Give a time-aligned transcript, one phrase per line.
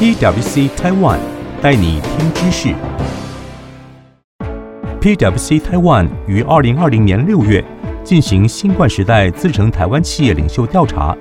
[0.00, 1.18] PWC Taiwan
[1.60, 2.72] 带你听知识。
[5.00, 7.64] PWC Taiwan 于二零二零年六月
[8.04, 11.16] 进行新冠时代资诚台湾企业领袖调查，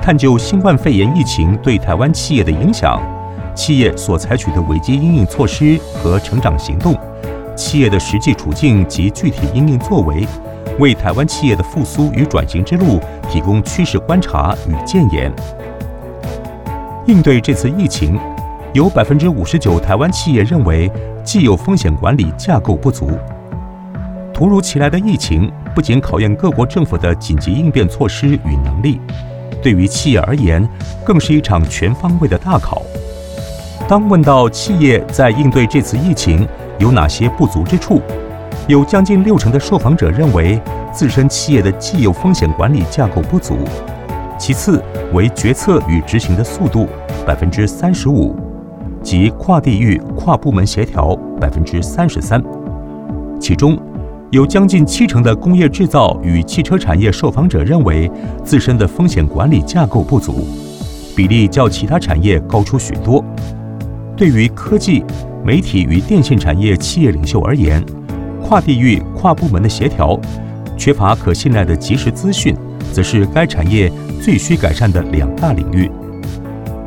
[0.00, 2.98] 探究新冠肺炎疫情对台湾企业的影响，
[3.54, 6.98] 企业所采取的危机应应措施和成长行动，
[7.54, 10.26] 企业的实际处境及具体应应作为。
[10.78, 12.98] 为台湾企业的复苏与转型之路
[13.30, 15.30] 提供趋势观察与建言。
[17.06, 18.18] 应对这次疫情，
[18.72, 20.90] 有百分之五十九台湾企业认为
[21.22, 23.10] 既有风险管理架构不足。
[24.32, 28.98] 突如其来的疫情不仅考验各国政府的紧急应变措施与能力，
[29.62, 30.66] 对于企业而言，
[31.04, 32.80] 更是一场全方位的大考。
[33.86, 38.00] 当问到企业在应对这次疫情有哪些不足之处，
[38.66, 40.58] 有将近六成的受访者认为
[40.90, 43.58] 自身企业的既有风险管理架构不足，
[44.38, 46.86] 其次为决策与执行的速度
[47.26, 48.34] 百分之三十五，
[49.02, 52.42] 及跨地域、跨部门协调百分之三十三。
[53.40, 53.78] 其中，
[54.30, 58.10] 有将近七成的工业制造与汽车产业受访者认为
[58.42, 60.46] 自身的风险管理架构不足，
[61.14, 63.24] 比例较其他产业高出许多。
[64.16, 65.04] 对于科技、
[65.44, 67.84] 媒体与电信产业企业领袖而言，
[68.42, 70.18] 跨地域、跨部门的协调，
[70.76, 72.56] 缺乏可信赖的及时资讯，
[72.94, 73.90] 则是该产业
[74.22, 75.90] 最需改善的两大领域。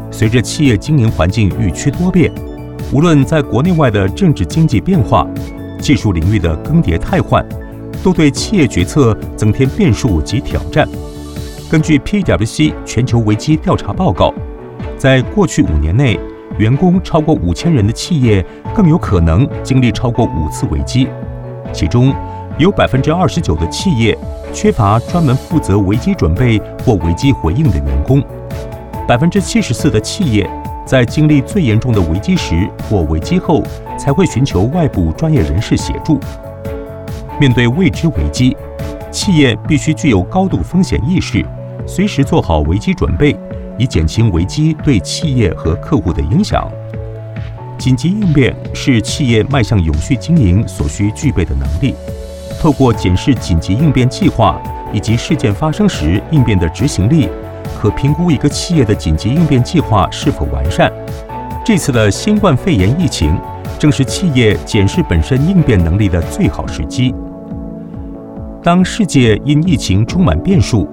[0.09, 2.31] 随着企业经营环境日趋多变，
[2.93, 5.27] 无论在国内外的政治经济变化、
[5.81, 7.45] 技术领域的更迭汰换，
[8.01, 10.87] 都对企业决策增添变数及挑战。
[11.69, 14.33] 根据 PwC 全球危机调查报告，
[14.97, 16.17] 在过去五年内，
[16.57, 21.09] 员工超过五千人的企业更有可能经历超过五次危机。
[21.73, 22.15] 其中
[22.57, 24.17] 有百分之二十九的企业
[24.51, 28.23] 缺乏专门负责危机准备或危机回应的员工，
[29.07, 30.49] 百分之七十四的企业
[30.83, 33.61] 在经历最严重的危机时或危机后
[33.95, 36.19] 才会寻求外部专业人士协助。
[37.39, 38.57] 面对未知危机，
[39.11, 41.45] 企业必须具有高度风险意识，
[41.85, 43.37] 随时做好危机准备，
[43.77, 46.67] 以减轻危机对企业和客户的影响。
[47.77, 51.93] 紧急应变是企业迈向永续经营所需具备的能力。
[52.59, 54.61] 透过检视紧急应变计划
[54.93, 57.29] 以及事件发生时应变的执行力，
[57.79, 60.91] 可评估一个企业的紧急应变计划是否完善。
[61.63, 63.37] 这次的新冠肺炎疫情，
[63.77, 67.13] 正是企业检视本身应变能力的最好时机。
[68.63, 70.87] 当世界因疫情充满变数，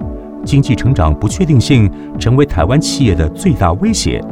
[0.45, 4.23] 经济成长不确定性成为台湾企业的最大威胁。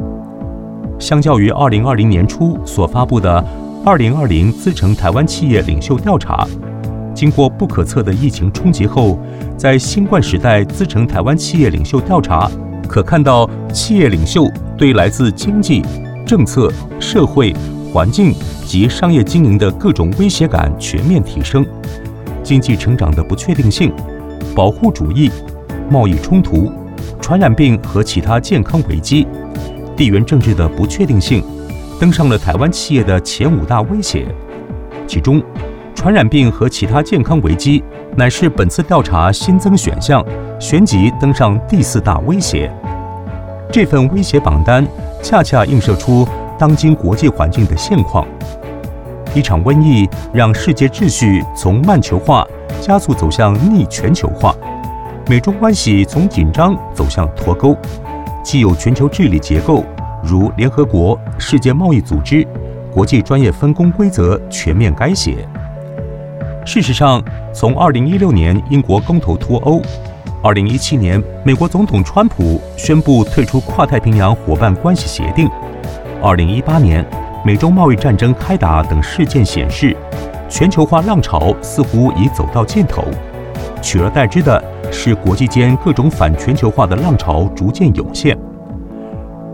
[0.99, 3.41] 相较于二零二零年初所发布的
[3.85, 6.45] 《二零二零资诚台湾企业领袖调查》，
[7.23, 9.17] 经过不可测的疫情冲击后，
[9.55, 12.51] 在新冠时代资诚台湾企业领袖调查，
[12.85, 14.45] 可看到企业领袖
[14.77, 15.81] 对来自经济、
[16.27, 16.69] 政策、
[16.99, 17.55] 社会、
[17.93, 18.35] 环境
[18.65, 21.65] 及商业经营的各种威胁感全面提升，
[22.43, 23.93] 经济成长的不确定性、
[24.53, 25.31] 保护主义、
[25.89, 26.69] 贸易冲突、
[27.21, 29.25] 传染病和其他健康危机。
[29.95, 31.41] 地缘政治的不确定性
[32.01, 34.27] 登上了台湾企业的前五大威胁，
[35.07, 35.41] 其中，
[35.95, 37.83] 传染病和其他健康危机
[38.15, 40.23] 乃是本次调查新增选项，
[40.59, 42.71] 旋即登上第四大威胁。
[43.71, 44.85] 这份威胁榜单
[45.21, 46.27] 恰恰映射出
[46.59, 48.27] 当今国际环境的现况：
[49.33, 52.45] 一场瘟疫让世界秩序从慢球化
[52.81, 54.53] 加速走向逆全球化，
[55.27, 57.77] 美中关系从紧张走向脱钩。
[58.43, 59.85] 既有全球治理结构，
[60.21, 62.45] 如联合国、世界贸易组织、
[62.91, 65.47] 国际专业分工规则全面改写。
[66.65, 67.21] 事实上，
[67.53, 69.81] 从2016年英国公投脱欧
[70.43, 75.49] ，2017年美国总统川普宣布退出跨太平洋伙伴关系协定
[76.21, 77.05] ，2018年
[77.45, 79.95] 美中贸易战争开打等事件显示，
[80.49, 83.03] 全球化浪潮似乎已走到尽头，
[83.81, 84.63] 取而代之的。
[84.95, 88.37] 是国际间各种反全球化的浪潮逐渐涌现。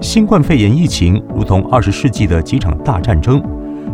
[0.02, 3.42] 新冠肺炎疫情如同二十世纪的几场大战争，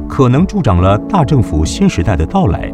[0.10, 2.74] 可能助长了大政府新时代的到来。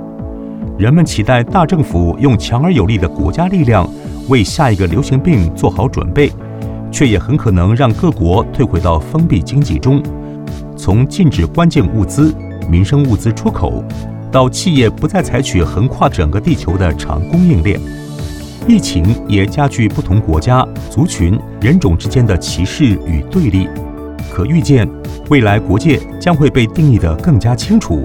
[0.78, 3.88] 人们期待大政府用强而有力的国家力量
[4.30, 6.32] 为下一个流行病做好准备，
[6.92, 10.02] 却也很可能让各国退回到封闭经济中。
[10.76, 12.34] 从禁止关键物资、
[12.68, 13.84] 民生物资出口，
[14.32, 17.80] 到企业不再采取横跨整个地球的长供应链。
[18.68, 23.68] 疫情也加剧不同国家、族群、人种之间的歧视与对立。
[24.32, 24.88] 可预见，
[25.30, 28.02] 未来国界将会被定义得更加清楚，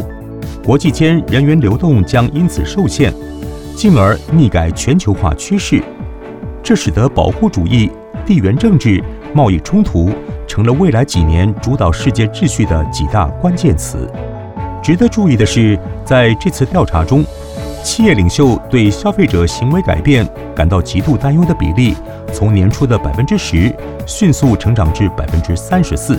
[0.66, 3.14] 国际间人员流动将因此受限，
[3.76, 5.80] 进而逆改全球化趋势。
[6.60, 7.88] 这使得保护主义、
[8.26, 9.00] 地缘政治、
[9.32, 10.10] 贸易冲突
[10.44, 14.10] 成了未来几年主导世界秩序的几大关键词。
[14.82, 17.24] 值得注意的是，在这次调查中，
[17.84, 21.94] 企业领袖对消费者行为改变感到极度担忧的比例，
[22.32, 23.72] 从年初的百分之十
[24.04, 26.18] 迅速成长至百分之三十四，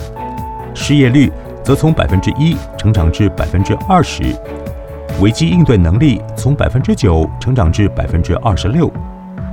[0.74, 1.30] 失业率
[1.68, 4.24] 则从百分之一成长至百分之二十，
[5.20, 8.90] 危机应对能力从百分之九成长至百分之二十六。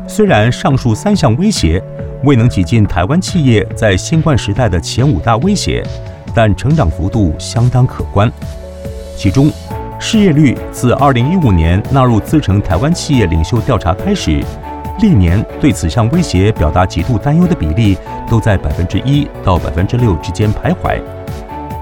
[0.06, 1.82] 虽然上述三项威胁
[2.22, 5.84] 未能挤进台湾企业在新冠时代的前五大威胁，
[6.32, 8.30] 但成长幅度相当可观。
[9.16, 9.50] 其中，
[9.98, 14.40] 失业率自2015年纳入资诚台湾企业领袖调查开始，
[15.00, 17.98] 历年对此项威胁表达极度担忧的比例
[18.30, 21.00] 都在百分之一到百分之六之间徘徊。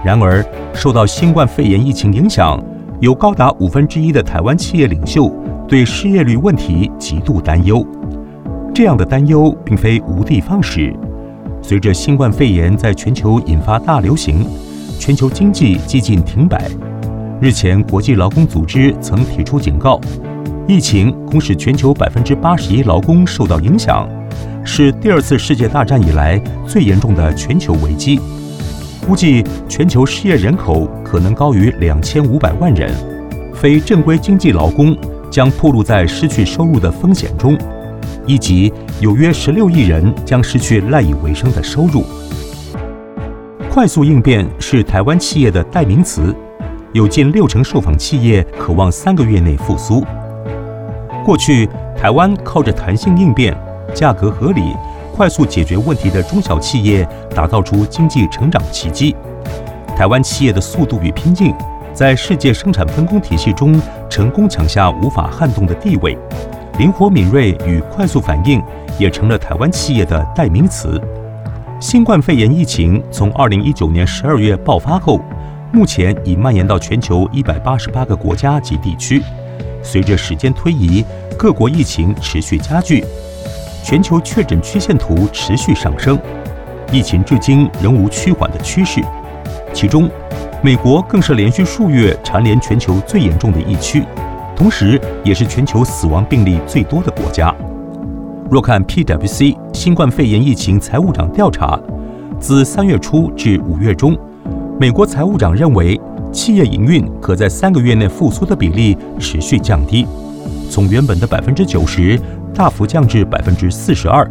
[0.05, 0.45] 然而，
[0.75, 2.61] 受到新冠肺炎疫情影响，
[3.01, 5.33] 有高达五分之一的台湾企业领袖
[5.69, 7.87] 对失业率问题极度担忧。
[8.75, 10.93] 这样的担忧并非无的放矢。
[11.63, 14.45] 随着新冠肺炎在全球引发大流行，
[14.99, 16.69] 全球经济几近停摆。
[17.41, 20.01] 日前，国际劳工组织曾提出警告，
[20.67, 24.09] 疫情恐使全球百分之八十一劳工受到影响，
[24.65, 28.21] 是第二次世界大战以来最严重的全球危机。
[29.07, 32.91] 估计全球失业人口可能高于两千五百万人，
[33.55, 34.97] 非正规经济劳工
[35.31, 37.59] 将暴露在失去收入的风险中。
[38.27, 42.05] 以及有约十六亿人将失去赖以为生的收入。
[43.69, 46.35] 快速应变是台湾企业的代名词，
[46.93, 50.05] 有近六成受访企业渴望三个月内复苏。
[51.25, 53.57] 过去，台湾靠着弹性应变、
[53.95, 54.61] 价格合理、
[55.15, 59.15] 快速解决问题的中小企业，打造出经济成长奇迹。
[59.95, 61.55] 台湾企业的速度与拼劲，
[61.93, 63.79] 在世界生产分工体系中
[64.09, 66.17] 成功抢下无法撼动的地位。
[66.79, 68.61] 灵活敏锐与快速反应
[68.99, 71.01] 也成了台湾企业的代名词。
[71.79, 75.21] 新冠肺炎疫情从二零一九年十二月爆发后，
[75.73, 79.23] 目前已蔓延到全球一百八十八个国家及地区。
[79.83, 81.05] 随着时间推移，
[81.37, 83.05] 各国疫情持续加剧，
[83.83, 86.19] 全球确诊曲线图持续上升，
[86.93, 89.01] 疫情至今仍无趋缓的趋势。
[89.73, 90.09] 其中，
[90.63, 94.05] 美国更是连续数月蝉联全球最严重的疫区。
[94.55, 97.55] 同时，也是全球死亡病例最多的国家。
[98.51, 101.81] 若看 PwC 新冠肺炎疫情财务长调查，
[102.39, 104.17] 自三月初至五月中，
[104.79, 106.01] 美国财务长认为
[106.31, 110.07] 企业营运可在三个月内复苏的比例持续降低，
[110.71, 112.21] 从原本的百分之九十
[112.55, 114.29] 大幅降至百分之四十二。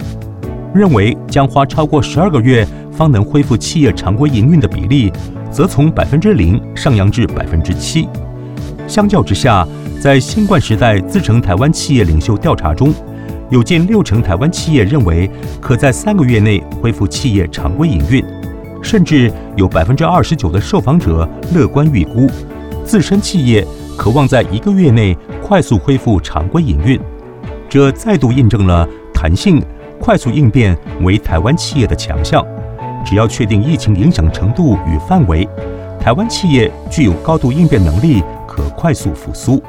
[0.73, 5.11] 认为将花超过十二个月方能恢复企业常规营运的比例，
[5.51, 8.07] 则从百分之零上扬至百分之七。
[8.87, 9.67] 相较之下，
[10.01, 12.93] 在新冠时代自成台湾企业领袖调查中，
[13.49, 15.29] 有近六成台湾企业认为
[15.59, 18.23] 可在三个月内恢复企业常规营运，
[18.81, 22.29] 甚至有百分之二十九的受访者乐观预估，
[22.85, 23.67] 自身企业
[23.97, 26.97] 渴望在一个月内快速恢复常规营运。
[27.71, 29.63] 这再度印证了弹性、
[29.97, 32.45] 快速应变为台湾企业的强项。
[33.05, 35.47] 只要确定疫情影响程度与范围，
[35.97, 39.63] 台湾企业具有高度应变能力，可快速复苏。